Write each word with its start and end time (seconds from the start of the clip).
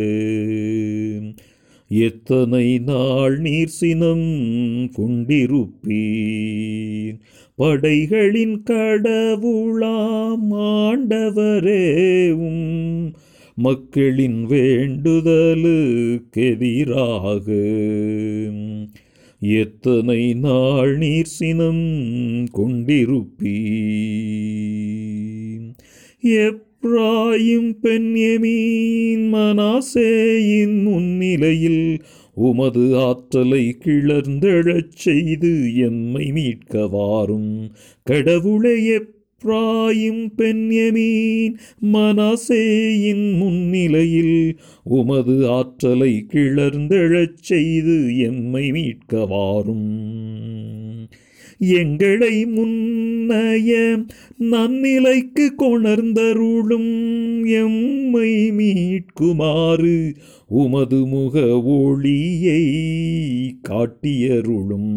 எத்தனை 1.88 2.78
நாள் 2.78 3.38
நீர் 3.38 3.66
சினம் 3.66 4.90
கொண்டிருப்பீர். 4.96 7.18
படைகளின் 7.54 8.62
கடவுளாம் 8.70 10.50
ஆண்டவரேவும் 10.50 13.12
மக்களின் 13.54 14.46
வேண்டுதலுக்கெதிராக 14.46 17.46
எத்தனை 19.40 20.34
நாள் 20.34 20.98
நீர் 20.98 21.26
சினம் 21.26 21.86
கொண்டிருப்பீர் 22.46 23.24
எப்ராயும் 26.22 27.72
பெண்யமீன் 27.82 29.34
மனாசேயின் 29.34 30.82
முன்னிலையில் 30.82 32.02
உமது 32.34 32.98
ஆற்றலை 32.98 33.76
கிளர்ந்தெழச் 33.84 34.92
செய்து 34.94 35.76
எம்மை 35.76 36.32
மீட்க 36.32 36.86
வாரும். 36.86 37.70
கடவுளை 38.02 38.88
எப்ராயும் 39.44 40.32
பெண்யமீன் 40.36 41.56
மனசேயின் 41.92 43.36
முன்னிலையில் 43.36 44.58
உமது 44.82 45.48
ஆற்றலை 45.48 46.26
கிளர்ந்தெழச் 46.32 47.34
செய்து 47.34 48.18
எம்மை 48.18 48.70
மீட்க 48.70 49.26
வாரும். 49.26 51.08
எங்களை 51.58 52.46
முன்னைய 52.46 53.98
நன்னிலைக்கு 54.38 55.54
கொணர்ந்தருளும் 55.58 56.94
எம்மை 57.46 58.50
மீட்குமாறு 58.50 60.14
உமது 60.48 61.06
முக 61.06 61.60
ஒளியை 61.60 62.64
காட்டியருளும். 63.68 64.94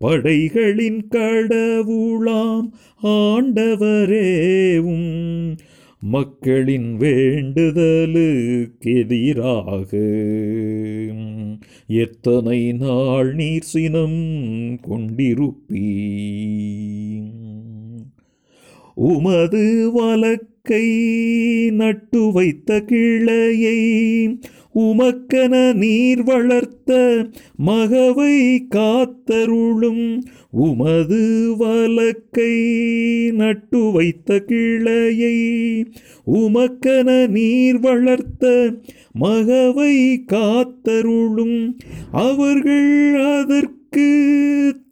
படைகளின் 0.00 1.02
கடவுளாம் 1.10 2.68
ஆண்டவரேவும் 3.14 5.10
மக்களின் 6.02 6.88
வேண்டுதலுக்கு 6.96 8.92
எதிராக 8.94 9.90
எத்தனை 11.96 12.60
நாள் 12.76 13.32
நீர் 13.34 13.68
சினம் 13.70 14.20
கொண்டிருப்பீ 14.82 15.84
உமது 19.06 19.64
வழக்கு 19.92 20.59
கை 20.64 20.86
நட்டு 21.72 22.22
வைத்த 22.32 22.80
கிளையை 22.86 23.78
உமக்கென 24.80 25.54
நீர் 25.74 26.22
வளர்த்த 26.22 26.90
மகவை 27.60 28.34
காத்தருளும் 28.74 30.04
உமது 30.58 31.22
வலக்கை 31.60 32.54
நட்டு 33.32 33.82
வைத்த 33.92 34.38
கிளையை 34.46 35.36
உமக்கென 36.34 37.08
நீர் 37.28 37.80
வளர்த்த 37.80 38.46
மகவை 39.18 39.94
காத்தருளும் 40.32 41.58
அவர்கள் 42.20 42.92
அதற்கு 43.32 44.08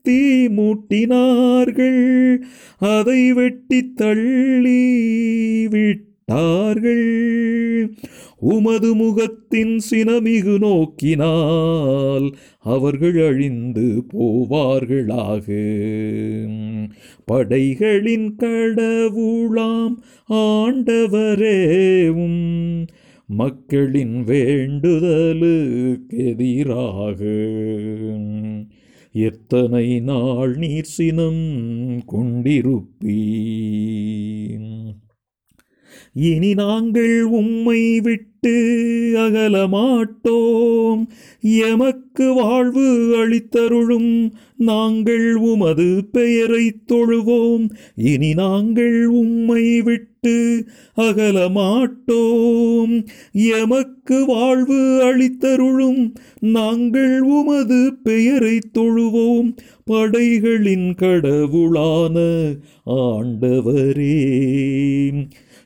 தீ 0.08 0.48
மூட்டினார்கள். 0.48 2.36
அதை 2.78 3.32
வெட்டி 3.32 3.92
தள்ளி 3.92 5.68
விட்டார்கள். 5.68 7.94
உமது 8.38 8.94
முகத்தின் 8.94 9.80
சினமிகு 9.90 10.58
நோக்கினால் 10.58 12.30
அவர்கள் 12.58 13.26
அழிந்து 13.26 14.02
போவார்களாக. 14.12 15.44
படைகளின் 17.24 18.36
கடவுளாம் 18.36 19.94
ஆண்டவரேவும் 20.30 22.86
மக்களின் 23.26 24.24
வேண்டுதலுக்கு 24.24 26.10
எதிராக 26.10 27.24
எத்தனை 29.20 29.86
நாள் 30.00 30.52
நீர் 30.54 30.90
சினம் 30.90 31.44
கொண்டிருப்பீ 32.06 33.18
இனி 36.22 36.50
நாங்கள் 36.54 37.14
உம்மை 37.32 37.82
விட்டு 38.00 38.37
விட்டு 38.40 39.16
அகலமாட்டோம். 39.16 41.06
எமக்கு 41.40 42.34
வாழ்வு 42.34 43.14
அளித்தருளும் 43.16 44.30
நாங்கள் 44.56 45.34
உமது 45.34 46.08
பெயரை 46.12 46.72
தொழுவோம். 46.92 47.70
இனி 47.96 48.34
நாங்கள் 48.34 49.06
உம்மை 49.06 49.82
விட்டு 49.82 50.64
அகலமாட்டோம். 50.96 53.04
எமக்கு 53.32 54.26
வாழ்வு 54.26 55.00
அளித்தருளும் 55.02 56.12
நாங்கள் 56.40 57.20
உமது 57.20 57.98
பெயரை 58.02 58.58
தொழுவோம். 58.78 59.54
படைகளின் 59.84 60.94
கடவுளான 60.94 62.46
ஆண்டவரே 62.86 64.16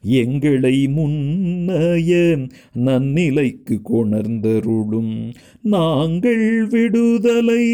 எங்களை 0.05 0.87
முன்னைய 0.87 2.37
நன்னிலைக்கு 2.75 3.83
கொணர்ந்தருளும். 3.83 5.33
நாங்கள் 5.63 6.67
விடுதலை 6.67 7.65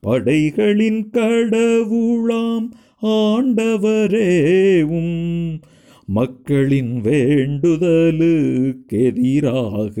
படைகளின் 0.00 1.08
கடவுளாம் 1.12 2.70
ஆண்டவரேவும். 3.02 5.60
மக்களின் 6.06 7.02
வேண்டுதலுக்கெதிராக. 7.02 9.94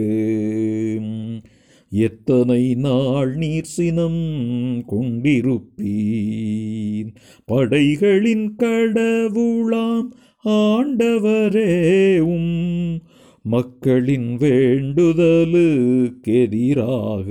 எத்தனை 1.92 2.74
நாள் 2.74 3.34
நீர் 3.34 3.64
சினம் 3.64 4.84
கொண்டிருப்பீன் 4.88 7.14
படைகளின் 7.44 8.54
கடவுளாம் 8.58 10.08
ஆண்டவரேவும் 10.44 13.00
மக்களின் 13.42 14.36
வேண்டுதலுக்கெதிராக. 14.36 17.26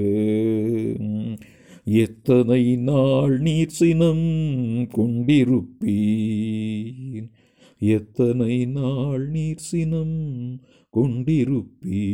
எத்தனை 1.84 2.75
நாள் 2.75 3.40
நீர் 3.40 3.68
சினம் 3.68 4.88
கொண்டிருப்பீன் 4.98 7.30
எத்தனை 7.80 8.66
நாள் 8.66 9.30
நீர் 9.30 9.58
சினம் 9.58 10.62
கொண்டிருப்பீ 10.98 12.08